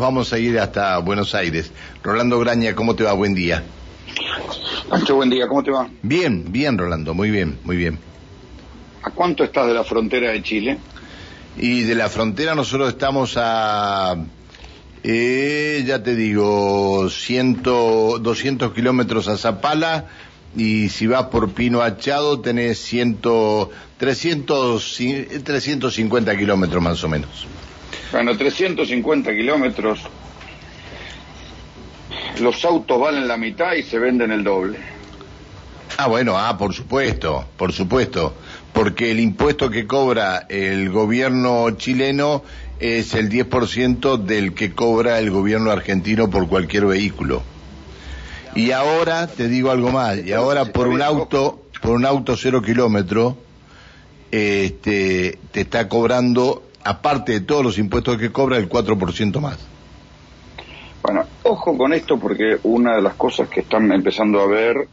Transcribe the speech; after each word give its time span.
nos 0.00 0.06
vamos 0.06 0.32
a 0.32 0.38
ir 0.38 0.58
hasta 0.58 0.96
Buenos 0.96 1.34
Aires. 1.34 1.70
Rolando 2.02 2.38
Graña, 2.38 2.74
¿cómo 2.74 2.96
te 2.96 3.04
va? 3.04 3.12
Buen 3.12 3.34
día. 3.34 3.62
Pancho, 4.88 5.16
buen 5.16 5.28
día, 5.28 5.46
¿cómo 5.46 5.62
te 5.62 5.70
va? 5.70 5.90
Bien, 6.00 6.50
bien, 6.50 6.78
Rolando, 6.78 7.12
muy 7.12 7.30
bien, 7.30 7.58
muy 7.64 7.76
bien. 7.76 7.98
¿A 9.02 9.10
cuánto 9.10 9.44
estás 9.44 9.66
de 9.66 9.74
la 9.74 9.84
frontera 9.84 10.30
de 10.30 10.42
Chile? 10.42 10.78
Y 11.58 11.82
de 11.82 11.94
la 11.94 12.08
frontera 12.08 12.54
nosotros 12.54 12.88
estamos 12.88 13.34
a, 13.36 14.16
eh, 15.04 15.84
ya 15.86 16.02
te 16.02 16.14
digo, 16.14 17.10
100, 17.10 17.62
200 17.62 18.72
kilómetros 18.72 19.28
a 19.28 19.36
Zapala 19.36 20.06
y 20.56 20.88
si 20.88 21.08
vas 21.08 21.24
por 21.24 21.50
Pino 21.50 21.82
Achado 21.82 22.40
tenés 22.40 22.78
100, 22.78 23.18
300, 23.98 24.98
350 25.44 26.38
kilómetros 26.38 26.82
más 26.82 27.04
o 27.04 27.08
menos. 27.10 27.46
Bueno, 28.12 28.36
350 28.36 29.32
kilómetros. 29.32 30.00
Los 32.40 32.64
autos 32.64 33.00
valen 33.00 33.28
la 33.28 33.36
mitad 33.36 33.74
y 33.74 33.82
se 33.82 33.98
venden 33.98 34.32
el 34.32 34.42
doble. 34.42 34.78
Ah, 35.96 36.08
bueno, 36.08 36.36
ah, 36.36 36.56
por 36.56 36.72
supuesto, 36.72 37.44
por 37.56 37.72
supuesto, 37.72 38.34
porque 38.72 39.10
el 39.10 39.20
impuesto 39.20 39.70
que 39.70 39.86
cobra 39.86 40.46
el 40.48 40.90
gobierno 40.90 41.70
chileno 41.72 42.42
es 42.78 43.14
el 43.14 43.28
10% 43.28 44.16
del 44.16 44.54
que 44.54 44.72
cobra 44.72 45.18
el 45.18 45.30
gobierno 45.30 45.70
argentino 45.70 46.30
por 46.30 46.48
cualquier 46.48 46.86
vehículo. 46.86 47.42
Y 48.54 48.72
ahora, 48.72 49.26
te 49.26 49.48
digo 49.48 49.70
algo 49.70 49.90
más, 49.90 50.18
y 50.24 50.32
ahora 50.32 50.64
por 50.64 50.88
un 50.88 51.02
auto, 51.02 51.62
por 51.82 51.92
un 51.92 52.06
auto 52.06 52.36
cero 52.36 52.62
kilómetro, 52.62 53.36
este, 54.30 55.38
te 55.52 55.60
está 55.60 55.88
cobrando, 55.88 56.69
aparte 56.84 57.32
de 57.32 57.40
todos 57.40 57.64
los 57.64 57.78
impuestos 57.78 58.18
que 58.18 58.30
cobra, 58.30 58.56
el 58.56 58.68
4% 58.68 59.40
más. 59.40 59.58
Bueno, 61.02 61.24
ojo 61.44 61.76
con 61.76 61.92
esto 61.92 62.18
porque 62.18 62.58
una 62.62 62.96
de 62.96 63.02
las 63.02 63.14
cosas 63.14 63.48
que 63.48 63.60
están 63.60 63.90
empezando 63.92 64.40
a 64.40 64.46
ver 64.46 64.88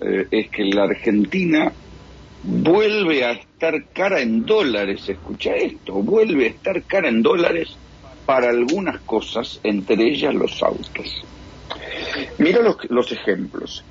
eh, 0.00 0.26
es 0.30 0.50
que 0.50 0.64
la 0.64 0.84
Argentina 0.84 1.72
vuelve 2.42 3.24
a 3.24 3.32
estar 3.32 3.84
cara 3.92 4.20
en 4.20 4.44
dólares, 4.44 5.08
escucha 5.08 5.54
esto, 5.54 5.94
vuelve 5.94 6.44
a 6.44 6.48
estar 6.48 6.82
cara 6.82 7.08
en 7.08 7.22
dólares 7.22 7.76
para 8.26 8.50
algunas 8.50 9.00
cosas, 9.00 9.58
entre 9.64 10.04
ellas 10.04 10.34
los 10.34 10.62
autos. 10.62 11.24
Mira 12.38 12.60
los, 12.62 12.76
los 12.90 13.10
ejemplos. 13.10 13.84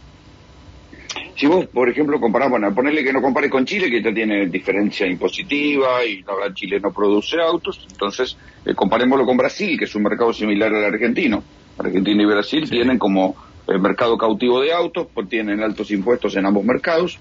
Si 1.38 1.45
vos, 1.45 1.67
por 1.67 1.88
ejemplo, 1.88 2.19
comparás, 2.19 2.49
bueno, 2.49 2.73
ponerle 2.73 3.03
que 3.03 3.13
no 3.13 3.21
compare 3.21 3.47
con 3.47 3.63
Chile, 3.63 3.91
que 3.91 4.02
ya 4.02 4.11
tiene 4.11 4.47
diferencia 4.47 5.05
impositiva 5.05 6.03
y 6.03 6.23
la 6.23 6.33
verdad 6.33 6.55
Chile 6.55 6.80
no 6.80 6.91
produce 6.91 7.39
autos, 7.39 7.85
entonces 7.91 8.35
eh, 8.66 8.73
comparémoslo 8.73 9.23
con 9.23 9.38
Brasil, 9.38 9.77
que 9.77 9.85
es 9.85 9.93
un 9.93 10.02
mercado 10.02 10.33
similar 10.33 10.73
al 10.73 10.85
argentino. 10.85 11.43
Argentina 11.77 12.23
y 12.23 12.25
Brasil 12.25 12.67
tienen 12.67 12.97
como 12.97 13.35
eh, 13.67 13.77
mercado 13.77 14.17
cautivo 14.17 14.61
de 14.61 14.73
autos, 14.73 15.09
pues 15.13 15.30
tienen 15.30 15.61
altos 15.61 15.91
impuestos 15.91 16.35
en 16.38 16.47
ambos 16.47 16.65
mercados 16.65 17.19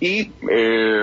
y 0.00 0.30
eh, 0.50 1.02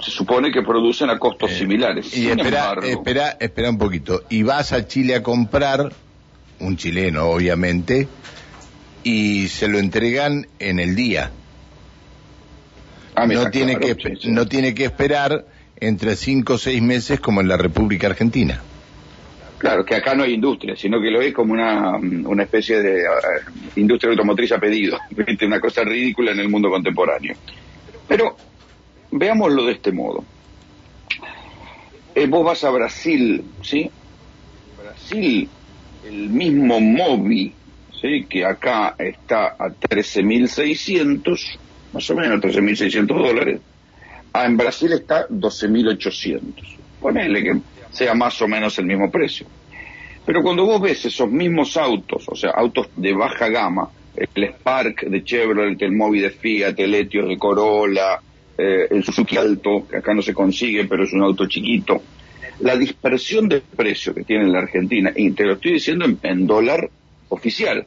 se 0.00 0.10
supone 0.10 0.50
que 0.50 0.62
producen 0.62 1.10
a 1.10 1.18
costos 1.18 1.52
similares. 1.52 2.16
Y 2.16 2.28
espera, 2.28 2.74
espera, 2.82 3.36
espera 3.38 3.68
un 3.68 3.76
poquito. 3.76 4.22
Y 4.30 4.44
vas 4.44 4.72
a 4.72 4.86
Chile 4.88 5.14
a 5.14 5.22
comprar, 5.22 5.92
un 6.58 6.76
chileno 6.78 7.26
obviamente, 7.26 8.08
y 9.06 9.46
se 9.46 9.68
lo 9.68 9.78
entregan 9.78 10.48
en 10.58 10.80
el 10.80 10.96
día. 10.96 11.30
Ah, 13.14 13.24
no, 13.24 13.48
tiene 13.52 13.78
que, 13.78 13.96
no 14.24 14.46
tiene 14.46 14.74
que 14.74 14.84
esperar 14.84 15.46
entre 15.78 16.16
cinco 16.16 16.54
o 16.54 16.58
seis 16.58 16.82
meses 16.82 17.20
como 17.20 17.40
en 17.40 17.46
la 17.46 17.56
República 17.56 18.08
Argentina. 18.08 18.60
Claro, 19.58 19.84
que 19.84 19.94
acá 19.94 20.16
no 20.16 20.24
hay 20.24 20.34
industria, 20.34 20.74
sino 20.74 21.00
que 21.00 21.12
lo 21.12 21.20
es 21.20 21.32
como 21.32 21.52
una, 21.52 21.96
una 21.96 22.42
especie 22.42 22.82
de 22.82 23.02
eh, 23.02 23.06
industria 23.76 24.10
automotriz 24.10 24.50
a 24.50 24.58
pedido, 24.58 24.98
una 25.42 25.60
cosa 25.60 25.84
ridícula 25.84 26.32
en 26.32 26.40
el 26.40 26.48
mundo 26.48 26.68
contemporáneo. 26.68 27.36
Pero 28.08 28.36
veámoslo 29.12 29.66
de 29.66 29.72
este 29.72 29.92
modo. 29.92 30.24
Eh, 32.12 32.26
vos 32.26 32.44
vas 32.44 32.64
a 32.64 32.70
Brasil, 32.70 33.44
¿sí? 33.62 33.88
Brasil, 34.82 35.48
el 36.04 36.28
mismo 36.28 36.80
móvil 36.80 37.52
que 38.28 38.44
acá 38.44 38.94
está 38.98 39.56
a 39.58 39.68
13.600, 39.68 41.58
más 41.92 42.10
o 42.10 42.14
menos 42.14 42.40
13.600 42.40 43.06
dólares, 43.06 43.60
ah, 44.32 44.46
en 44.46 44.56
Brasil 44.56 44.92
está 44.92 45.28
12.800. 45.28 46.40
Ponele 47.00 47.42
que 47.42 47.56
sea 47.90 48.14
más 48.14 48.40
o 48.42 48.48
menos 48.48 48.78
el 48.78 48.86
mismo 48.86 49.10
precio. 49.10 49.46
Pero 50.24 50.42
cuando 50.42 50.64
vos 50.64 50.80
ves 50.80 51.04
esos 51.04 51.30
mismos 51.30 51.76
autos, 51.76 52.24
o 52.28 52.34
sea, 52.34 52.50
autos 52.50 52.88
de 52.96 53.12
baja 53.12 53.48
gama, 53.48 53.88
el 54.16 54.44
Spark 54.44 55.02
de 55.08 55.22
Chevrolet, 55.22 55.80
el 55.82 55.92
Mobi 55.92 56.20
de 56.20 56.30
Fiat, 56.30 56.78
el 56.78 56.94
Etios 56.94 57.28
de 57.28 57.38
Corolla, 57.38 58.20
eh, 58.58 58.88
el 58.90 59.04
Suzuki 59.04 59.36
Alto, 59.36 59.86
que 59.88 59.98
acá 59.98 60.14
no 60.14 60.22
se 60.22 60.34
consigue, 60.34 60.86
pero 60.86 61.04
es 61.04 61.12
un 61.12 61.22
auto 61.22 61.46
chiquito, 61.46 62.02
la 62.60 62.76
dispersión 62.76 63.48
de 63.48 63.60
precio 63.60 64.14
que 64.14 64.24
tiene 64.24 64.48
la 64.48 64.60
Argentina, 64.60 65.12
y 65.14 65.30
te 65.30 65.44
lo 65.44 65.54
estoy 65.54 65.74
diciendo 65.74 66.06
en 66.22 66.46
dólar 66.46 66.90
oficial, 67.28 67.86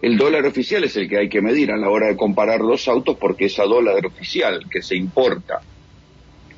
el 0.00 0.16
dólar 0.16 0.46
oficial 0.46 0.84
es 0.84 0.96
el 0.96 1.08
que 1.08 1.18
hay 1.18 1.28
que 1.28 1.40
medir 1.40 1.72
a 1.72 1.76
la 1.76 1.90
hora 1.90 2.06
de 2.06 2.16
comparar 2.16 2.60
los 2.60 2.86
autos 2.88 3.16
porque 3.18 3.46
es 3.46 3.58
a 3.58 3.64
dólar 3.64 4.04
oficial 4.06 4.64
que 4.70 4.82
se 4.82 4.96
importa 4.96 5.60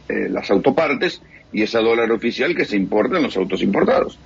eh, 0.08 0.28
las 0.28 0.50
autopartes 0.50 1.22
y 1.52 1.62
es 1.62 1.74
a 1.74 1.80
dólar 1.80 2.12
oficial 2.12 2.54
que 2.54 2.64
se 2.64 2.76
importan 2.76 3.22
los 3.22 3.36
autos 3.36 3.62
importados. 3.62 4.18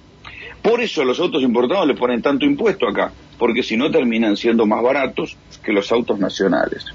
Por 0.62 0.80
eso 0.80 1.04
los 1.04 1.20
autos 1.20 1.42
importados 1.42 1.86
le 1.86 1.94
ponen 1.94 2.22
tanto 2.22 2.44
impuesto 2.44 2.88
acá, 2.88 3.12
porque 3.38 3.62
si 3.62 3.76
no 3.76 3.90
terminan 3.90 4.36
siendo 4.36 4.66
más 4.66 4.82
baratos 4.82 5.36
que 5.62 5.72
los 5.72 5.92
autos 5.92 6.18
nacionales. 6.18 6.86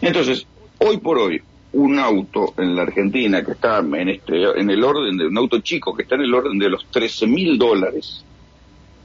Entonces, 0.00 0.46
hoy 0.78 0.96
por 0.98 1.18
hoy, 1.18 1.42
un 1.72 1.98
auto 1.98 2.54
en 2.56 2.74
la 2.74 2.82
Argentina 2.82 3.44
que 3.44 3.52
está 3.52 3.78
en, 3.78 4.08
este, 4.08 4.58
en 4.58 4.70
el 4.70 4.82
orden 4.82 5.18
de 5.18 5.26
un 5.26 5.36
auto 5.36 5.58
chico 5.60 5.94
que 5.94 6.04
está 6.04 6.14
en 6.14 6.22
el 6.22 6.34
orden 6.34 6.58
de 6.58 6.70
los 6.70 6.86
13 6.86 7.26
mil 7.26 7.58
dólares, 7.58 8.24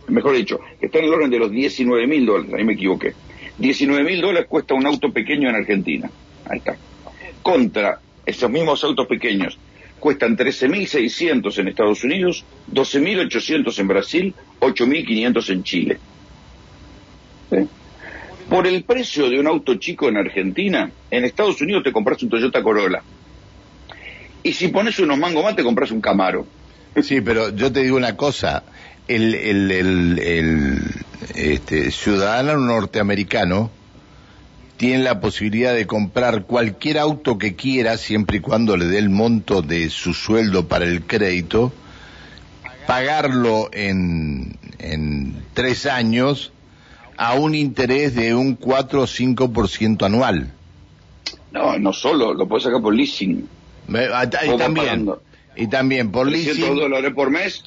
mejor 0.08 0.36
dicho, 0.36 0.60
está 0.82 1.00
en 1.00 1.06
el 1.06 1.14
orden 1.14 1.30
de 1.30 1.40
los 1.40 1.52
19 1.52 2.08
mil 2.08 2.26
dólares, 2.26 2.54
ahí 2.54 2.64
me 2.64 2.74
equivoqué. 2.74 3.14
19 3.58 4.04
mil 4.04 4.22
dólares 4.22 4.48
cuesta 4.50 4.74
un 4.74 4.86
auto 4.86 5.12
pequeño 5.12 5.50
en 5.50 5.56
Argentina. 5.56 6.10
Ahí 6.50 6.58
está. 6.58 6.76
Contra 7.42 8.00
esos 8.26 8.50
mismos 8.50 8.84
autos 8.84 9.08
pequeños, 9.08 9.58
cuestan 10.00 10.36
13.600 10.36 11.60
en 11.60 11.68
Estados 11.68 12.04
Unidos, 12.04 12.44
12.800 12.72 13.80
en 13.80 13.88
Brasil, 13.88 14.36
8.500 14.60 15.50
en 15.50 15.64
Chile. 15.64 15.98
Por 18.50 18.68
el 18.68 18.84
precio 18.84 19.30
de 19.30 19.40
un 19.40 19.48
auto 19.48 19.76
chico 19.76 20.10
en 20.10 20.18
Argentina, 20.18 20.92
en 21.10 21.26
Estados 21.26 21.62
Unidos 21.62 21.84
te 21.84 21.92
compras 21.92 22.22
un 22.24 22.30
Toyota 22.30 22.62
Corolla. 22.62 23.02
Y 24.44 24.52
si 24.52 24.68
pones 24.68 25.00
unos 25.00 25.18
mangos 25.18 25.44
más, 25.44 25.56
te 25.56 25.64
compras 25.64 25.92
un 25.92 26.02
Camaro. 26.02 26.46
Sí, 27.02 27.22
pero 27.22 27.56
yo 27.56 27.72
te 27.72 27.82
digo 27.82 27.98
una 27.98 28.16
cosa, 28.16 28.64
el, 29.08 29.36
el, 29.36 29.72
el, 30.20 30.82
este, 31.36 31.92
ciudadano 31.92 32.58
norteamericano 32.58 33.70
tiene 34.78 35.04
la 35.04 35.20
posibilidad 35.20 35.74
de 35.74 35.88
comprar 35.88 36.46
cualquier 36.46 36.98
auto 36.98 37.38
que 37.38 37.56
quiera 37.56 37.98
siempre 37.98 38.38
y 38.38 38.40
cuando 38.40 38.76
le 38.76 38.86
dé 38.86 38.98
el 38.98 39.10
monto 39.10 39.62
de 39.62 39.90
su 39.90 40.14
sueldo 40.14 40.68
para 40.68 40.86
el 40.86 41.04
crédito, 41.04 41.72
pagarlo 42.88 43.70
en, 43.72 44.58
en 44.80 45.36
tres 45.54 45.86
años 45.86 46.52
a 47.18 47.36
un 47.36 47.56
interés 47.56 48.16
de 48.16 48.34
un 48.34 48.56
4 48.56 49.02
o 49.02 49.08
5% 49.08 50.06
anual. 50.06 50.52
No, 51.52 51.78
no 51.78 51.94
solo, 51.94 52.34
lo 52.34 52.48
puedes 52.48 52.64
sacar 52.64 52.82
por 52.82 52.96
leasing. 52.96 53.48
y, 53.88 54.58
también, 54.58 55.10
y 55.56 55.68
también 55.68 56.12
por 56.12 56.28
leasing. 56.28 56.76
dólares 56.76 57.14
por 57.14 57.30
mes 57.30 57.64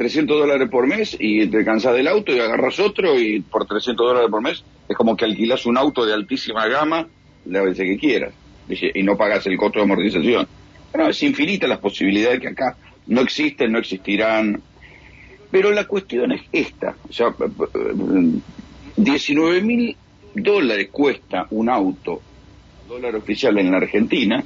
300 0.00 0.38
dólares 0.38 0.70
por 0.70 0.86
mes 0.86 1.14
y 1.20 1.46
te 1.48 1.62
cansas 1.62 1.94
del 1.94 2.08
auto 2.08 2.32
y 2.32 2.38
agarras 2.38 2.80
otro 2.80 3.20
y 3.20 3.40
por 3.40 3.66
300 3.66 4.06
dólares 4.06 4.30
por 4.30 4.40
mes 4.40 4.64
es 4.88 4.96
como 4.96 5.14
que 5.14 5.26
alquilas 5.26 5.66
un 5.66 5.76
auto 5.76 6.06
de 6.06 6.14
altísima 6.14 6.66
gama 6.68 7.06
la 7.44 7.60
vez 7.60 7.76
que 7.76 7.98
quieras 7.98 8.32
y 8.66 9.02
no 9.02 9.18
pagas 9.18 9.46
el 9.46 9.58
costo 9.58 9.78
de 9.78 9.82
amortización. 9.82 10.48
Bueno, 10.90 11.10
es 11.10 11.22
infinita 11.22 11.66
las 11.66 11.80
posibilidades 11.80 12.40
que 12.40 12.48
acá 12.48 12.78
no 13.08 13.20
existen, 13.20 13.72
no 13.72 13.78
existirán. 13.78 14.62
Pero 15.50 15.70
la 15.70 15.84
cuestión 15.84 16.32
es 16.32 16.44
esta, 16.50 16.96
o 17.06 17.12
sea, 17.12 17.34
19 18.96 19.60
mil 19.60 19.94
dólares 20.34 20.88
cuesta 20.90 21.46
un 21.50 21.68
auto, 21.68 22.22
dólar 22.88 23.16
oficial 23.16 23.58
en 23.58 23.70
la 23.70 23.76
Argentina, 23.76 24.42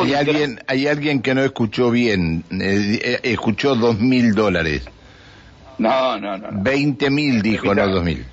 hay 0.00 0.14
alguien, 0.14 0.60
hay 0.66 0.86
alguien 0.86 1.22
que 1.22 1.34
no 1.34 1.42
escuchó 1.42 1.90
bien, 1.90 2.44
eh, 2.50 3.00
eh, 3.02 3.20
escuchó 3.22 3.74
dos 3.74 3.98
mil 3.98 4.34
dólares. 4.34 4.84
No, 5.78 6.18
no, 6.18 6.38
no. 6.38 6.48
Veinte 6.62 7.10
mil 7.10 7.42
dijo, 7.42 7.74
no 7.74 7.88
dos 7.88 8.04
mil. 8.04 8.24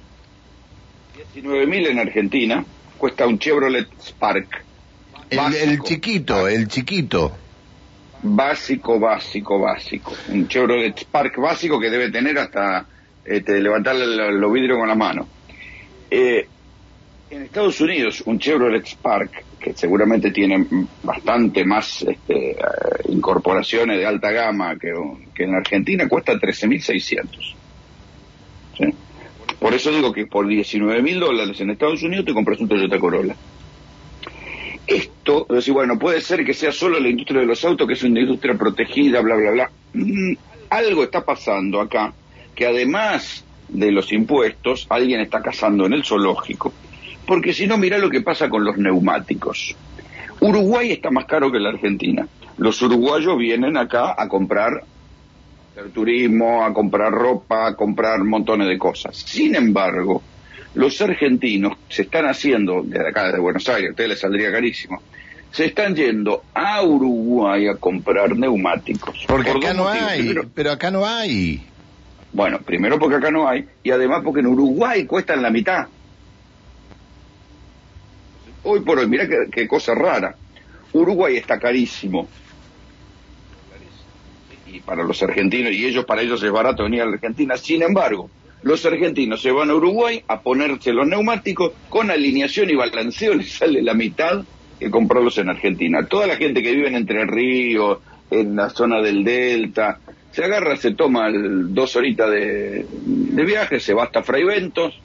Diecinueve 1.15 1.65
mil 1.67 1.87
en 1.87 1.99
Argentina 1.99 2.63
cuesta 2.97 3.25
un 3.25 3.39
Chevrolet 3.39 3.87
Spark. 4.01 4.63
El, 5.29 5.81
chiquito, 5.83 6.47
el 6.47 6.67
chiquito. 6.67 7.31
básico, 8.23 8.99
básico, 8.99 9.59
básico. 9.59 10.13
Un 10.29 10.47
Chevrolet 10.47 10.97
Spark 10.97 11.37
básico 11.37 11.79
que 11.79 11.89
debe 11.89 12.11
tener 12.11 12.37
hasta 12.37 12.85
este, 13.25 13.61
levantarle 13.61 14.31
los 14.31 14.51
vidrios 14.51 14.77
con 14.77 14.87
la 14.87 14.95
mano. 14.95 15.27
Eh, 16.11 16.47
Estados 17.49 17.81
Unidos, 17.81 18.21
un 18.27 18.37
Chevrolet 18.37 18.85
Spark, 18.85 19.43
que 19.59 19.73
seguramente 19.73 20.29
tiene 20.29 20.67
bastante 21.01 21.65
más 21.65 22.03
este, 22.03 22.51
eh, 22.51 22.55
incorporaciones 23.09 23.97
de 23.97 24.05
alta 24.05 24.29
gama 24.29 24.77
que, 24.77 24.93
en 25.43 25.55
Argentina, 25.55 26.07
cuesta 26.07 26.33
13.600. 26.33 27.55
¿Sí? 28.77 28.83
Por 29.59 29.73
eso 29.73 29.89
digo 29.91 30.13
que 30.13 30.27
por 30.27 30.45
19.000 30.45 31.19
dólares 31.19 31.59
en 31.59 31.71
Estados 31.71 32.03
Unidos 32.03 32.25
te 32.25 32.35
compras 32.35 32.59
un 32.59 32.67
Toyota 32.67 32.99
Corolla. 32.99 33.35
Esto, 34.85 35.47
decir, 35.49 35.73
bueno, 35.73 35.97
puede 35.97 36.21
ser 36.21 36.45
que 36.45 36.53
sea 36.53 36.71
solo 36.71 36.99
la 36.99 37.09
industria 37.09 37.41
de 37.41 37.47
los 37.47 37.65
autos, 37.65 37.87
que 37.87 37.93
es 37.93 38.03
una 38.03 38.19
industria 38.19 38.53
protegida, 38.53 39.21
bla, 39.21 39.35
bla, 39.35 39.51
bla. 39.51 39.71
Mm, 39.93 40.33
algo 40.69 41.03
está 41.03 41.25
pasando 41.25 41.81
acá, 41.81 42.13
que 42.53 42.67
además 42.67 43.43
de 43.67 43.91
los 43.91 44.13
impuestos, 44.13 44.85
alguien 44.87 45.19
está 45.21 45.41
cazando 45.41 45.87
en 45.87 45.93
el 45.93 46.05
zoológico. 46.05 46.71
Porque 47.29 47.53
si 47.53 47.67
no, 47.67 47.77
mira 47.77 47.99
lo 47.99 48.09
que 48.09 48.21
pasa 48.21 48.49
con 48.49 48.63
los 48.65 48.75
neumáticos. 48.79 49.75
Uruguay 50.39 50.91
está 50.93 51.11
más 51.11 51.25
caro 51.25 51.51
que 51.51 51.59
la 51.59 51.69
Argentina. 51.69 52.27
Los 52.57 52.81
uruguayos 52.81 53.37
vienen 53.37 53.77
acá 53.77 54.15
a 54.17 54.27
comprar 54.27 54.83
turismo, 55.93 56.65
a 56.65 56.73
comprar 56.73 57.11
ropa, 57.11 57.67
a 57.67 57.75
comprar 57.75 58.23
montones 58.23 58.67
de 58.67 58.79
cosas. 58.79 59.15
Sin 59.15 59.53
embargo, 59.53 60.23
los 60.73 60.99
argentinos 61.01 61.77
se 61.87 62.01
están 62.01 62.25
haciendo, 62.25 62.81
desde 62.83 63.09
acá, 63.09 63.27
desde 63.27 63.39
Buenos 63.39 63.69
Aires, 63.69 63.89
a 63.89 63.91
ustedes 63.91 64.09
les 64.09 64.19
saldría 64.19 64.51
carísimo, 64.51 64.99
se 65.51 65.65
están 65.65 65.95
yendo 65.95 66.45
a 66.55 66.81
Uruguay 66.81 67.67
a 67.67 67.75
comprar 67.75 68.35
neumáticos. 68.35 69.25
Porque 69.27 69.51
acá 69.51 69.75
no 69.75 69.87
hay, 69.87 70.35
pero 70.55 70.71
acá 70.71 70.89
no 70.89 71.05
hay. 71.05 71.63
Bueno, 72.33 72.57
primero 72.59 72.97
porque 72.97 73.17
acá 73.17 73.29
no 73.29 73.47
hay, 73.47 73.67
y 73.83 73.91
además 73.91 74.21
porque 74.23 74.39
en 74.39 74.47
Uruguay 74.47 75.05
cuestan 75.05 75.43
la 75.43 75.51
mitad. 75.51 75.87
Hoy 78.63 78.81
por 78.81 78.99
hoy, 78.99 79.07
mira 79.07 79.27
qué 79.51 79.67
cosa 79.67 79.95
rara. 79.95 80.35
Uruguay 80.93 81.37
está 81.37 81.59
carísimo 81.59 82.27
y 84.71 84.79
para 84.81 85.03
los 85.03 85.21
argentinos, 85.23 85.73
y 85.73 85.85
ellos 85.85 86.05
para 86.05 86.21
ellos 86.21 86.41
es 86.43 86.51
barato 86.51 86.83
venir 86.83 87.01
a 87.01 87.05
la 87.05 87.13
Argentina. 87.13 87.57
Sin 87.57 87.81
embargo, 87.81 88.29
los 88.63 88.85
argentinos 88.85 89.41
se 89.41 89.51
van 89.51 89.69
a 89.69 89.75
Uruguay 89.75 90.23
a 90.27 90.41
ponerse 90.41 90.93
los 90.93 91.07
neumáticos 91.07 91.73
con 91.89 92.11
alineación 92.11 92.69
y 92.69 92.75
balanceo, 92.75 93.33
les 93.33 93.51
sale 93.57 93.81
la 93.81 93.93
mitad 93.93 94.43
que 94.79 94.89
comprarlos 94.89 95.37
en 95.37 95.49
Argentina. 95.49 96.05
Toda 96.05 96.27
la 96.27 96.37
gente 96.37 96.61
que 96.61 96.73
vive 96.73 96.87
en 96.87 96.95
Entre 96.95 97.25
Ríos, 97.25 97.99
en 98.31 98.55
la 98.55 98.69
zona 98.69 99.01
del 99.01 99.23
Delta, 99.23 99.99
se 100.31 100.43
agarra, 100.43 100.75
se 100.77 100.93
toma 100.93 101.29
dos 101.33 101.95
horitas 101.95 102.29
de, 102.29 102.85
viaje, 103.45 103.79
se 103.79 103.93
va 103.93 104.03
hasta 104.03 104.23
Fraiventos, 104.23 104.97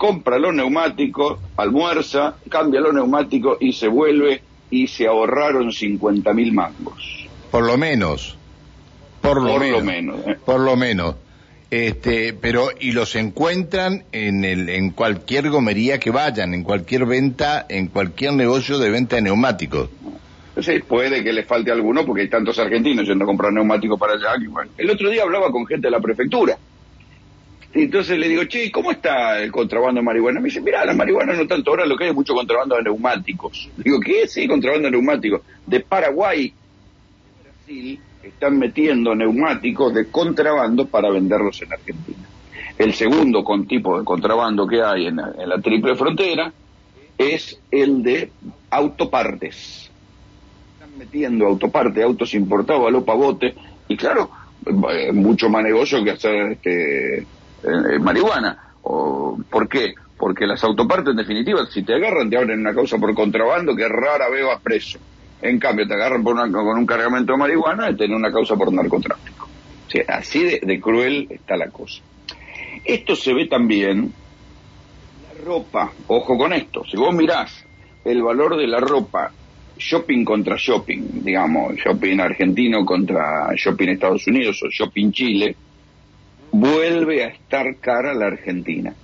compra 0.00 0.38
los 0.38 0.54
neumáticos, 0.54 1.38
almuerza, 1.58 2.34
cambia 2.48 2.80
los 2.80 2.94
neumáticos 2.94 3.58
y 3.60 3.74
se 3.74 3.86
vuelve 3.86 4.40
y 4.70 4.86
se 4.86 5.06
ahorraron 5.06 5.72
50 5.72 6.32
mil 6.32 6.54
mangos. 6.54 7.28
Por 7.50 7.66
lo 7.66 7.76
menos. 7.76 8.34
Por 9.20 9.42
lo 9.42 9.58
menos. 9.82 10.26
¿eh? 10.26 10.38
Por 10.42 10.60
lo 10.60 10.74
menos. 10.74 11.16
Este, 11.70 12.32
pero 12.32 12.70
y 12.80 12.92
los 12.92 13.14
encuentran 13.14 14.04
en 14.10 14.46
el 14.46 14.70
en 14.70 14.92
cualquier 14.92 15.50
gomería 15.50 16.00
que 16.00 16.10
vayan, 16.10 16.54
en 16.54 16.64
cualquier 16.64 17.04
venta, 17.04 17.66
en 17.68 17.88
cualquier 17.88 18.32
negocio 18.32 18.78
de 18.78 18.88
venta 18.88 19.16
de 19.16 19.22
neumáticos. 19.22 19.90
Sí, 20.62 20.78
puede 20.78 21.22
que 21.22 21.34
le 21.34 21.44
falte 21.44 21.72
alguno 21.72 22.06
porque 22.06 22.22
hay 22.22 22.30
tantos 22.30 22.58
argentinos 22.58 23.06
yendo 23.06 23.24
a 23.24 23.26
comprar 23.26 23.52
neumáticos 23.52 24.00
para 24.00 24.14
allá. 24.14 24.30
El 24.78 24.88
otro 24.88 25.10
día 25.10 25.24
hablaba 25.24 25.52
con 25.52 25.66
gente 25.66 25.88
de 25.88 25.90
la 25.90 26.00
prefectura. 26.00 26.56
Entonces 27.72 28.18
le 28.18 28.28
digo, 28.28 28.44
che, 28.44 28.70
¿cómo 28.70 28.90
está 28.90 29.40
el 29.40 29.52
contrabando 29.52 30.00
de 30.00 30.04
marihuana? 30.04 30.40
Me 30.40 30.46
dice, 30.46 30.60
mira, 30.60 30.84
la 30.84 30.92
marihuana 30.92 31.34
no 31.34 31.46
tanto, 31.46 31.70
ahora 31.70 31.86
lo 31.86 31.96
que 31.96 32.04
hay 32.04 32.10
es 32.10 32.16
mucho 32.16 32.34
contrabando 32.34 32.76
de 32.76 32.82
neumáticos. 32.82 33.68
Digo, 33.76 34.00
¿qué? 34.00 34.26
Sí, 34.26 34.48
contrabando 34.48 34.86
de 34.86 34.92
neumáticos. 34.92 35.42
De 35.66 35.78
Paraguay, 35.80 36.52
Brasil, 37.44 38.00
están 38.24 38.58
metiendo 38.58 39.14
neumáticos 39.14 39.94
de 39.94 40.10
contrabando 40.10 40.86
para 40.86 41.10
venderlos 41.10 41.62
en 41.62 41.72
Argentina. 41.72 42.28
El 42.76 42.92
segundo 42.94 43.44
con 43.44 43.66
tipo 43.68 43.98
de 43.98 44.04
contrabando 44.04 44.66
que 44.66 44.82
hay 44.82 45.06
en, 45.06 45.16
la 45.16 45.60
triple 45.62 45.94
frontera 45.94 46.52
es 47.16 47.60
el 47.70 48.02
de 48.02 48.32
autopartes. 48.70 49.90
Están 50.74 50.98
metiendo 50.98 51.46
autopartes, 51.46 52.02
autos 52.02 52.34
importados 52.34 52.88
a 52.88 52.90
los 52.90 53.04
pavotes, 53.04 53.54
y 53.86 53.96
claro, 53.96 54.30
eh, 54.66 55.12
mucho 55.12 55.48
más 55.48 55.62
negocio 55.62 56.02
que 56.02 56.10
hacer 56.10 56.52
este, 56.52 57.26
eh, 57.62 57.98
marihuana. 57.98 58.74
O, 58.82 59.38
¿Por 59.50 59.68
qué? 59.68 59.94
Porque 60.16 60.46
las 60.46 60.62
autopartes, 60.64 61.10
en 61.10 61.16
definitiva, 61.16 61.66
si 61.66 61.82
te 61.82 61.94
agarran, 61.94 62.28
te 62.28 62.36
abren 62.36 62.60
una 62.60 62.74
causa 62.74 62.98
por 62.98 63.14
contrabando 63.14 63.74
que 63.74 63.88
rara 63.88 64.28
vez 64.28 64.44
vas 64.44 64.60
preso. 64.60 64.98
En 65.42 65.58
cambio, 65.58 65.86
te 65.88 65.94
agarran 65.94 66.22
con 66.22 66.38
un 66.38 66.86
cargamento 66.86 67.32
de 67.32 67.38
marihuana 67.38 67.90
y 67.90 67.96
tener 67.96 68.14
una 68.14 68.30
causa 68.30 68.56
por 68.56 68.72
narcotráfico. 68.72 69.48
Así 70.08 70.44
de, 70.44 70.80
cruel 70.80 71.26
está 71.30 71.56
la 71.56 71.68
cosa. 71.68 72.02
Esto 72.84 73.16
se 73.16 73.34
ve 73.34 73.46
también 73.46 74.12
la 75.22 75.44
ropa. 75.44 75.92
Ojo 76.06 76.38
con 76.38 76.52
esto. 76.52 76.84
Si 76.84 76.96
vos 76.96 77.14
mirás 77.14 77.64
el 78.04 78.22
valor 78.22 78.56
de 78.56 78.66
la 78.66 78.78
ropa, 78.78 79.32
shopping 79.76 80.24
contra 80.24 80.56
shopping, 80.56 81.24
digamos, 81.24 81.74
shopping 81.76 82.20
argentino 82.20 82.84
contra 82.84 83.50
shopping 83.56 83.88
Estados 83.88 84.26
Unidos 84.26 84.62
o 84.62 84.68
shopping 84.70 85.10
Chile, 85.10 85.56
vuelve 86.60 87.24
a 87.24 87.28
estar 87.28 87.76
cara 87.76 88.14
la 88.14 88.26
Argentina. 88.26 88.94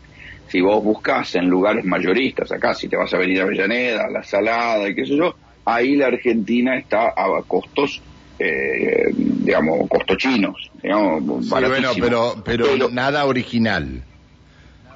Si 0.49 0.61
vos 0.61 0.83
buscás 0.83 1.35
en 1.35 1.49
lugares 1.49 1.85
mayoristas, 1.85 2.53
acá, 2.53 2.75
si 2.75 2.89
te 2.89 2.97
vas 2.97 3.13
a 3.13 3.19
venir 3.19 3.41
a 3.41 3.45
Avellaneda, 3.45 4.09
La 4.11 4.23
Salada 4.23 4.89
y 4.89 4.95
qué 4.95 5.05
sé 5.05 5.17
yo, 5.17 5.35
ahí 5.65 5.97
la 5.97 6.07
Argentina 6.07 6.77
está 6.77 7.09
a 7.09 7.43
costos 7.47 8.01
eh, 8.39 9.13
digamos, 9.15 9.89
costochinos, 9.89 10.71
digamos, 10.83 11.47
sí, 11.47 11.51
bueno, 11.51 11.93
pero, 11.99 12.43
pero, 12.45 12.91
nada 12.91 13.25
original. 13.25 14.03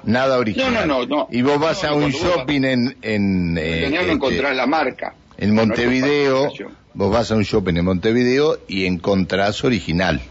Nada 0.03 0.37
original. 0.37 0.87
No, 0.87 0.99
no, 0.99 1.05
no. 1.05 1.27
Y 1.31 1.41
vos 1.41 1.59
vas 1.59 1.83
a 1.83 1.93
un 1.93 2.11
shopping 2.11 2.63
en... 2.63 2.97
en 3.01 3.57
eh, 3.57 3.85
este, 3.85 4.11
encontrar 4.11 4.55
la 4.55 4.67
marca. 4.67 5.15
En 5.37 5.55
Montevideo, 5.55 6.51
vos 6.93 7.11
vas 7.11 7.31
a 7.31 7.35
un 7.35 7.43
shopping 7.43 7.75
en 7.75 7.85
Montevideo 7.85 8.59
y 8.67 8.85
encontrás 8.85 9.63
original. 9.63 10.21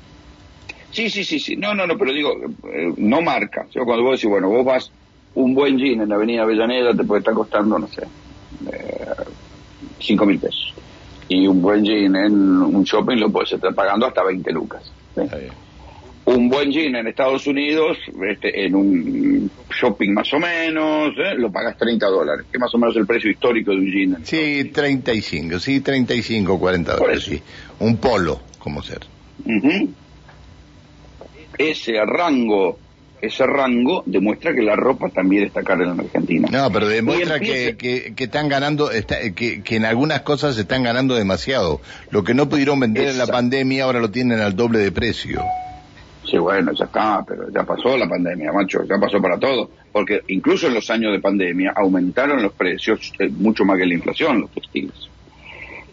Sí, 0.91 1.09
sí, 1.09 1.25
sí, 1.25 1.39
sí. 1.39 1.57
No, 1.57 1.75
no, 1.75 1.87
no, 1.87 1.97
pero 1.97 2.13
digo, 2.13 2.37
eh, 2.73 2.93
no 2.97 3.21
marca. 3.23 3.67
Yo 3.73 3.85
cuando 3.85 4.05
vos 4.05 4.19
decís, 4.19 4.31
bueno, 4.31 4.49
vos 4.49 4.65
vas 4.65 4.91
un 5.35 5.55
buen 5.55 5.79
jean 5.79 6.01
en 6.01 6.09
la 6.09 6.17
avenida 6.17 6.43
Avellaneda, 6.43 6.95
te 6.95 7.05
puede 7.05 7.21
estar 7.21 7.35
costando, 7.35 7.79
no 7.79 7.87
sé, 7.89 8.03
eh, 8.73 9.07
5 10.01 10.27
mil 10.27 10.39
pesos. 10.39 10.75
Y 11.29 11.47
un 11.47 11.63
buen 11.63 11.85
jean 11.85 12.17
en 12.17 12.35
un 12.35 12.83
shopping 12.83 13.17
lo 13.17 13.31
puedes 13.31 13.53
estar 13.53 13.73
pagando 13.75 14.07
hasta 14.07 14.25
20 14.25 14.53
lucas. 14.53 14.93
Un 16.25 16.49
buen 16.49 16.71
jean 16.71 16.97
en 16.97 17.07
Estados 17.07 17.47
Unidos, 17.47 17.99
este, 18.29 18.67
en 18.67 18.75
un 18.75 19.51
shopping 19.71 20.13
más 20.13 20.33
o 20.35 20.39
menos, 20.39 21.13
¿eh? 21.17 21.35
lo 21.37 21.51
pagas 21.51 21.77
30 21.79 22.07
dólares, 22.07 22.47
que 22.51 22.57
es 22.57 22.61
más 22.61 22.75
o 22.75 22.79
menos 22.79 22.97
el 22.97 23.07
precio 23.07 23.31
histórico 23.31 23.71
de 23.71 23.79
un 23.79 23.93
jean. 23.93 24.25
Sí, 24.25 24.71
35, 24.73 25.59
sí, 25.61 25.81
35, 25.81 26.59
40 26.59 26.97
dólares, 26.97 27.23
sí. 27.23 27.41
Un 27.79 27.97
polo, 27.97 28.41
como 28.59 28.83
ser. 28.83 29.01
Ese 31.61 31.93
rango 32.07 32.79
ese 33.21 33.47
rango 33.47 34.03
demuestra 34.07 34.55
que 34.55 34.63
la 34.63 34.77
ropa 34.77 35.11
también 35.11 35.45
está 35.45 35.63
cara 35.63 35.85
en 35.85 35.97
la 35.97 36.03
Argentina. 36.03 36.49
No, 36.51 36.73
pero 36.73 36.89
demuestra 36.89 37.39
que, 37.39 37.77
que, 37.77 38.25
están 38.25 38.49
ganando, 38.49 38.89
que, 39.35 39.63
que, 39.63 39.77
en 39.77 39.85
algunas 39.85 40.23
cosas 40.23 40.55
se 40.55 40.63
están 40.63 40.83
ganando 40.83 41.15
demasiado. 41.15 41.81
Lo 42.11 42.25
que 42.25 42.33
no 42.33 42.49
pudieron 42.49 42.81
vender 42.81 43.09
en 43.09 43.19
la 43.19 43.27
pandemia 43.27 43.85
ahora 43.85 44.01
lo 44.01 44.11
tienen 44.11 44.41
al 44.41 44.57
doble 44.57 44.79
de 44.79 44.91
precio. 44.91 45.43
Sí, 46.25 46.39
bueno, 46.39 46.73
ya 46.73 46.85
está, 46.85 47.25
pero 47.27 47.51
ya 47.51 47.65
pasó 47.65 47.97
la 47.97 48.09
pandemia, 48.09 48.53
macho, 48.53 48.85
ya 48.85 48.97
pasó 48.99 49.21
para 49.21 49.39
todo. 49.39 49.71
Porque 49.93 50.23
incluso 50.29 50.69
en 50.69 50.75
los 50.75 50.89
años 50.89 51.13
de 51.13 51.21
pandemia 51.21 51.75
aumentaron 51.77 52.43
los 52.43 52.53
precios 52.53 53.13
eh, 53.19 53.29
mucho 53.29 53.65
más 53.65 53.77
que 53.77 53.87
la 53.87 53.95
inflación, 53.95 54.41
los 54.41 54.51
textiles. 54.51 55.11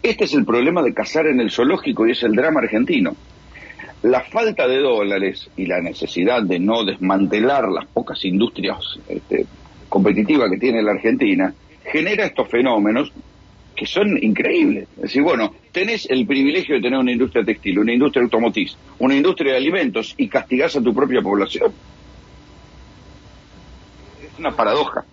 Este 0.02 0.24
es 0.24 0.32
el 0.32 0.44
problema 0.44 0.82
de 0.82 0.94
cazar 0.94 1.26
en 1.26 1.40
el 1.40 1.50
zoológico 1.50 2.06
y 2.06 2.12
es 2.12 2.22
el 2.22 2.34
drama 2.34 2.60
argentino 2.60 3.16
la 4.02 4.22
falta 4.22 4.68
de 4.68 4.78
dólares 4.78 5.50
y 5.56 5.66
la 5.66 5.80
necesidad 5.80 6.42
de 6.42 6.58
no 6.58 6.84
desmantelar 6.84 7.68
las 7.68 7.86
pocas 7.86 8.24
industrias 8.24 8.78
este, 9.08 9.46
competitivas 9.88 10.50
que 10.50 10.58
tiene 10.58 10.82
la 10.82 10.92
Argentina 10.92 11.52
genera 11.84 12.26
estos 12.26 12.48
fenómenos 12.48 13.12
que 13.74 13.86
son 13.86 14.18
increíbles. 14.22 14.88
Es 14.96 15.02
decir, 15.02 15.22
bueno, 15.22 15.54
tenés 15.72 16.08
el 16.10 16.26
privilegio 16.26 16.74
de 16.74 16.80
tener 16.80 16.98
una 16.98 17.12
industria 17.12 17.44
textil, 17.44 17.78
una 17.78 17.92
industria 17.92 18.24
automotriz, 18.24 18.76
una 18.98 19.14
industria 19.14 19.52
de 19.52 19.58
alimentos 19.58 20.14
y 20.16 20.28
castigás 20.28 20.76
a 20.76 20.82
tu 20.82 20.92
propia 20.92 21.22
población. 21.22 21.72
Es 24.20 24.38
una 24.38 24.50
paradoja. 24.50 25.04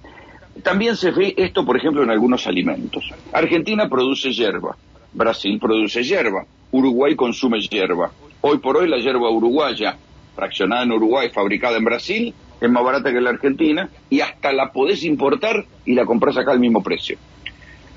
También 0.63 0.95
se 0.95 1.11
ve 1.11 1.33
esto, 1.37 1.63
por 1.63 1.77
ejemplo, 1.77 2.03
en 2.03 2.09
algunos 2.09 2.47
alimentos. 2.47 3.07
Argentina 3.31 3.87
produce 3.87 4.31
hierba, 4.31 4.75
Brasil 5.13 5.59
produce 5.59 6.03
hierba, 6.03 6.45
Uruguay 6.71 7.15
consume 7.15 7.61
hierba. 7.61 8.11
Hoy 8.47 8.59
por 8.59 8.77
hoy 8.77 8.87
la 8.87 8.97
hierba 8.97 9.31
uruguaya, 9.31 9.97
fraccionada 10.35 10.83
en 10.83 10.91
Uruguay, 10.91 11.31
fabricada 11.33 11.77
en 11.77 11.83
Brasil, 11.83 12.31
es 12.61 12.69
más 12.69 12.83
barata 12.83 13.11
que 13.11 13.19
la 13.19 13.31
Argentina 13.31 13.89
y 14.07 14.21
hasta 14.21 14.53
la 14.53 14.71
podés 14.71 15.03
importar 15.03 15.65
y 15.83 15.95
la 15.95 16.05
compras 16.05 16.37
acá 16.37 16.51
al 16.51 16.59
mismo 16.59 16.83
precio. 16.83 17.17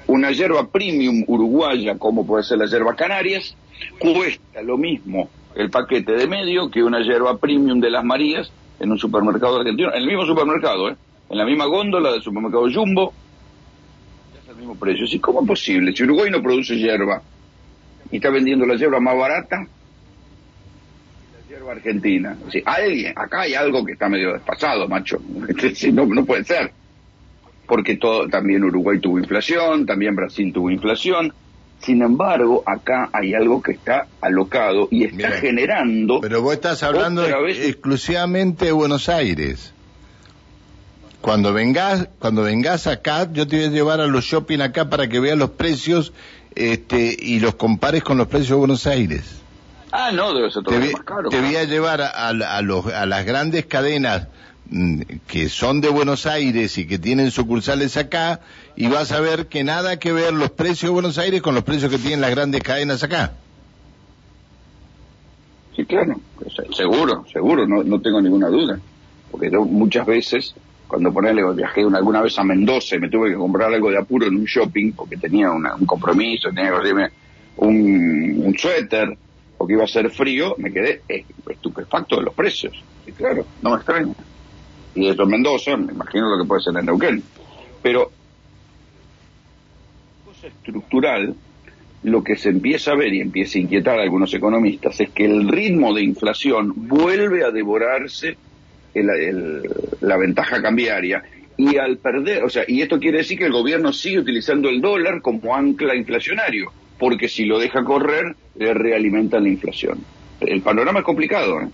Una 0.06 0.30
hierba 0.30 0.66
premium 0.68 1.22
uruguaya, 1.26 1.98
como 1.98 2.26
puede 2.26 2.44
ser 2.44 2.56
la 2.56 2.64
hierba 2.64 2.96
Canarias, 2.96 3.54
cuesta 3.98 4.62
lo 4.62 4.78
mismo 4.78 5.28
el 5.54 5.68
paquete 5.68 6.12
de 6.12 6.26
medio 6.26 6.70
que 6.70 6.82
una 6.82 7.02
hierba 7.02 7.36
premium 7.36 7.78
de 7.78 7.90
las 7.90 8.02
Marías 8.02 8.50
en 8.80 8.90
un 8.90 8.96
supermercado 8.96 9.58
argentino, 9.58 9.92
en 9.92 10.00
el 10.00 10.06
mismo 10.06 10.24
supermercado, 10.24 10.88
¿eh? 10.88 10.96
en 11.28 11.36
la 11.36 11.44
misma 11.44 11.66
góndola 11.66 12.10
del 12.10 12.22
supermercado 12.22 12.66
Jumbo, 12.72 13.12
es 14.42 14.48
el 14.48 14.56
mismo 14.56 14.76
precio. 14.76 15.04
¿Cómo 15.20 15.42
es 15.42 15.46
posible? 15.46 15.94
Si 15.94 16.04
Uruguay 16.04 16.30
no 16.30 16.40
produce 16.40 16.74
hierba 16.74 17.20
y 18.10 18.16
está 18.16 18.30
vendiendo 18.30 18.64
la 18.64 18.76
hierba 18.76 18.98
más 18.98 19.14
barata, 19.14 19.66
argentina. 21.72 22.36
alguien, 22.64 23.12
acá 23.16 23.42
hay 23.42 23.54
algo 23.54 23.84
que 23.84 23.92
está 23.92 24.08
medio 24.08 24.32
despasado, 24.32 24.88
macho. 24.88 25.20
no, 25.92 26.06
no 26.06 26.24
puede 26.24 26.44
ser. 26.44 26.72
Porque 27.66 27.96
todo, 27.96 28.28
también 28.28 28.64
Uruguay 28.64 28.98
tuvo 28.98 29.18
inflación, 29.18 29.84
también 29.84 30.16
Brasil 30.16 30.52
tuvo 30.52 30.70
inflación. 30.70 31.32
Sin 31.80 32.02
embargo, 32.02 32.62
acá 32.66 33.08
hay 33.12 33.34
algo 33.34 33.62
que 33.62 33.72
está 33.72 34.06
alocado 34.20 34.88
y 34.90 35.04
está 35.04 35.30
generando. 35.32 36.20
Pero 36.20 36.42
vos 36.42 36.54
estás 36.54 36.82
hablando 36.82 37.24
exclusivamente 37.46 38.66
de 38.66 38.72
Buenos 38.72 39.08
Aires. 39.08 39.74
Cuando 41.20 41.52
vengas, 41.52 42.08
cuando 42.18 42.42
vengas 42.42 42.86
acá, 42.86 43.28
yo 43.32 43.46
te 43.46 43.56
voy 43.56 43.66
a 43.66 43.70
llevar 43.70 44.00
a 44.00 44.06
los 44.06 44.24
shopping 44.24 44.60
acá 44.60 44.88
para 44.88 45.08
que 45.08 45.20
veas 45.20 45.36
los 45.36 45.50
precios 45.50 46.12
este, 46.54 47.16
y 47.18 47.40
los 47.40 47.54
compares 47.54 48.02
con 48.02 48.18
los 48.18 48.28
precios 48.28 48.50
de 48.50 48.56
Buenos 48.56 48.86
Aires. 48.86 49.40
Ah, 49.92 50.10
no, 50.12 50.34
debe 50.34 50.50
ser 50.50 50.62
todo 50.62 50.78
más 50.78 51.02
caro. 51.04 51.28
Te 51.30 51.40
voy 51.40 51.56
a 51.56 51.64
llevar 51.64 52.00
a, 52.02 52.62
los, 52.62 52.86
a 52.86 53.06
las 53.06 53.24
grandes 53.24 53.66
cadenas 53.66 54.28
mm, 54.70 55.02
que 55.26 55.48
son 55.48 55.80
de 55.80 55.88
Buenos 55.88 56.26
Aires 56.26 56.76
y 56.78 56.86
que 56.86 56.98
tienen 56.98 57.30
sucursales 57.30 57.96
acá 57.96 58.40
y 58.76 58.88
vas 58.88 59.12
a 59.12 59.20
ver 59.20 59.46
que 59.46 59.64
nada 59.64 59.98
que 59.98 60.12
ver 60.12 60.32
los 60.34 60.50
precios 60.50 60.82
de 60.82 60.90
Buenos 60.90 61.18
Aires 61.18 61.42
con 61.42 61.54
los 61.54 61.64
precios 61.64 61.90
que 61.90 61.98
tienen 61.98 62.20
las 62.20 62.30
grandes 62.30 62.62
cadenas 62.62 63.02
acá. 63.02 63.32
Sí, 65.74 65.84
claro, 65.84 66.20
seguro, 66.74 67.24
seguro, 67.32 67.66
no, 67.66 67.82
no 67.84 68.00
tengo 68.00 68.20
ninguna 68.20 68.48
duda. 68.48 68.78
Porque 69.30 69.50
yo 69.50 69.64
muchas 69.64 70.06
veces 70.06 70.54
cuando 70.88 71.12
ponele, 71.12 71.42
viajé 71.52 71.82
alguna 71.82 72.22
vez 72.22 72.38
a 72.38 72.44
Mendoza 72.44 72.96
y 72.96 72.98
me 72.98 73.10
tuve 73.10 73.30
que 73.30 73.36
comprar 73.36 73.72
algo 73.72 73.90
de 73.90 73.98
apuro 73.98 74.26
en 74.26 74.36
un 74.36 74.44
shopping 74.44 74.92
porque 74.92 75.18
tenía 75.18 75.50
un 75.50 75.86
compromiso, 75.86 76.48
tenía 76.48 76.70
que 76.70 77.10
un, 77.56 78.42
un 78.44 78.58
suéter 78.58 79.16
porque 79.58 79.74
iba 79.74 79.84
a 79.84 79.88
ser 79.88 80.08
frío, 80.10 80.54
me 80.56 80.72
quedé 80.72 81.02
estupefacto 81.08 82.16
de 82.16 82.22
los 82.22 82.34
precios. 82.34 82.80
Y 83.06 83.12
claro, 83.12 83.44
no 83.60 83.70
me 83.70 83.76
extraña. 83.76 84.14
Y 84.94 85.08
en 85.08 85.28
Mendoza, 85.28 85.76
me 85.76 85.92
imagino 85.92 86.30
lo 86.30 86.42
que 86.42 86.48
puede 86.48 86.62
ser 86.62 86.76
en 86.78 86.86
Neuquén. 86.86 87.22
Pero, 87.82 88.10
cosa 90.24 90.46
estructural, 90.46 91.34
lo 92.04 92.22
que 92.22 92.36
se 92.36 92.50
empieza 92.50 92.92
a 92.92 92.96
ver 92.96 93.12
y 93.12 93.20
empieza 93.20 93.58
a 93.58 93.62
inquietar 93.62 93.98
a 93.98 94.02
algunos 94.02 94.32
economistas 94.32 95.00
es 95.00 95.10
que 95.10 95.24
el 95.24 95.48
ritmo 95.48 95.92
de 95.92 96.02
inflación 96.02 96.72
vuelve 96.76 97.44
a 97.44 97.50
devorarse 97.50 98.36
la 98.94 100.16
ventaja 100.16 100.62
cambiaria 100.62 101.22
y 101.56 101.76
al 101.76 101.98
perder, 101.98 102.44
o 102.44 102.48
sea, 102.48 102.62
y 102.66 102.82
esto 102.82 103.00
quiere 103.00 103.18
decir 103.18 103.36
que 103.36 103.46
el 103.46 103.52
gobierno 103.52 103.92
sigue 103.92 104.20
utilizando 104.20 104.68
el 104.68 104.80
dólar 104.80 105.20
como 105.20 105.54
ancla 105.54 105.96
inflacionario, 105.96 106.72
porque 106.98 107.28
si 107.28 107.44
lo 107.44 107.58
deja 107.58 107.84
correr, 107.84 108.36
le 108.56 108.74
realimenta 108.74 109.38
la 109.40 109.48
inflación. 109.48 110.04
El 110.40 110.62
panorama 110.62 111.00
es 111.00 111.04
complicado. 111.04 111.60
¿eh? 111.60 111.68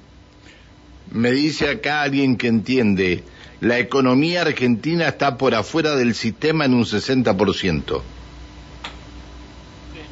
Me 1.13 1.33
dice 1.33 1.69
acá 1.69 2.03
alguien 2.03 2.37
que 2.37 2.49
entiende, 2.49 3.23
la 3.61 3.79
economía 3.79 4.43
argentina 4.43 5.09
está 5.09 5.39
por 5.39 5.55
afuera 5.55 5.97
del 5.97 6.15
sistema 6.15 6.65
en 6.65 6.75
un 6.75 6.85
60%. 6.85 8.03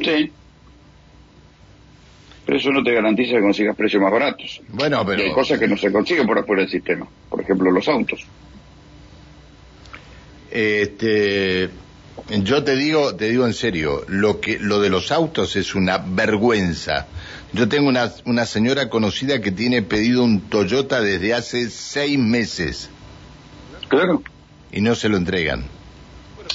Sí. 0.03 0.31
Pero 2.45 2.59
eso 2.59 2.71
no 2.71 2.83
te 2.83 2.93
garantiza 2.93 3.37
que 3.37 3.41
consigas 3.41 3.77
precios 3.77 4.03
más 4.03 4.13
baratos. 4.13 4.61
Bueno, 4.69 5.05
pero... 5.07 5.23
hay 5.23 5.33
cosas 5.33 5.59
que 5.59 5.69
no 5.69 5.77
se 5.77 5.93
consiguen 5.93 6.27
por 6.27 6.39
afuera 6.39 6.63
del 6.63 6.71
sistema. 6.71 7.07
Por 7.29 7.41
ejemplo, 7.41 7.71
los 7.71 7.89
autos. 7.89 8.27
Este, 10.51 11.71
yo 12.29 12.65
te 12.65 12.77
digo, 12.77 13.15
te 13.15 13.29
digo 13.29 13.47
en 13.47 13.55
serio, 13.55 14.05
lo 14.09 14.41
que, 14.41 14.59
lo 14.59 14.81
de 14.81 14.91
los 14.91 15.13
autos 15.13 15.57
es 15.57 15.75
una 15.75 15.99
vergüenza. 15.99 17.07
Yo 17.53 17.69
tengo 17.69 17.89
una, 17.89 18.11
una 18.25 18.47
señora 18.47 18.89
conocida 18.89 19.41
que 19.41 19.53
tiene 19.53 19.83
pedido 19.83 20.25
un 20.25 20.41
Toyota 20.41 21.01
desde 21.01 21.35
hace 21.35 21.69
seis 21.69 22.19
meses. 22.19 22.89
Claro. 23.89 24.23
Y 24.71 24.81
no 24.81 24.95
se 24.95 25.09
lo 25.09 25.17
entregan. 25.17 25.65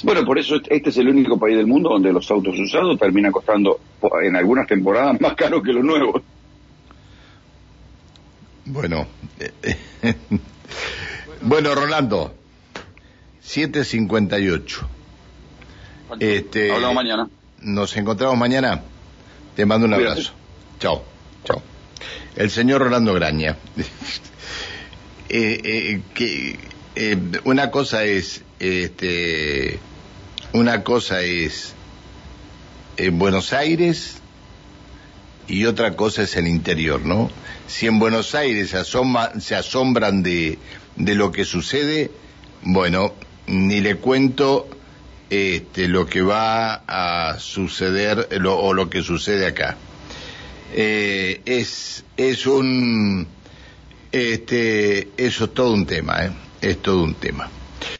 Bueno, 0.02 0.24
por 0.24 0.38
eso 0.38 0.56
este 0.68 0.90
es 0.90 0.96
el 0.96 1.08
único 1.08 1.38
país 1.38 1.56
del 1.56 1.66
mundo 1.66 1.90
donde 1.90 2.12
los 2.12 2.28
autos 2.30 2.58
usados 2.58 2.98
terminan 2.98 3.32
costando 3.32 3.80
en 4.22 4.36
algunas 4.36 4.66
temporadas 4.66 5.16
más 5.20 5.34
caro 5.34 5.62
que 5.62 5.72
los 5.72 5.84
nuevos. 5.84 6.22
Bueno, 8.64 9.06
bueno, 11.42 11.74
Rolando, 11.74 12.34
7.58. 13.42 14.97
Este, 16.20 16.72
Hablamos 16.72 16.94
mañana. 16.94 17.28
Nos 17.60 17.96
encontramos 17.96 18.36
mañana. 18.38 18.82
Te 19.56 19.66
mando 19.66 19.86
un 19.86 19.94
abrazo. 19.94 20.32
Chao, 20.78 21.02
chao. 21.44 21.62
El 22.36 22.50
señor 22.50 22.82
Rolando 22.82 23.14
Graña. 23.14 23.56
Eh, 25.30 25.60
eh, 25.62 26.00
que 26.14 26.58
eh, 26.94 27.18
una 27.44 27.70
cosa 27.70 28.04
es 28.04 28.42
este 28.60 29.78
una 30.54 30.82
cosa 30.82 31.20
es 31.20 31.74
en 32.96 33.18
Buenos 33.18 33.52
Aires 33.52 34.22
y 35.46 35.66
otra 35.66 35.96
cosa 35.96 36.22
es 36.22 36.34
el 36.36 36.46
interior, 36.46 37.04
¿no? 37.04 37.30
Si 37.66 37.86
en 37.86 37.98
Buenos 37.98 38.34
Aires 38.34 38.70
se, 38.70 38.78
se 39.40 39.54
asombran 39.54 40.22
de, 40.22 40.58
de 40.96 41.14
lo 41.14 41.30
que 41.30 41.44
sucede, 41.44 42.10
bueno, 42.62 43.12
ni 43.46 43.80
le 43.80 43.96
cuento 43.96 44.66
este, 45.30 45.88
lo 45.88 46.06
que 46.06 46.22
va 46.22 46.82
a 46.86 47.38
suceder 47.38 48.28
o 48.46 48.72
lo 48.72 48.88
que 48.88 49.02
sucede 49.02 49.46
acá. 49.46 49.76
Eh, 50.74 51.40
es, 51.44 52.04
es 52.16 52.46
un, 52.46 53.26
este, 54.12 55.08
eso 55.16 55.44
es 55.44 55.54
todo 55.54 55.72
un 55.72 55.86
tema, 55.86 56.24
¿eh? 56.24 56.30
es 56.60 56.82
todo 56.82 57.02
un 57.02 57.14
tema. 57.14 57.48